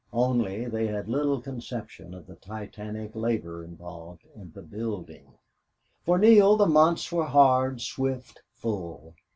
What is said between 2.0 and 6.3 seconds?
of the titanic labor involved in the building. For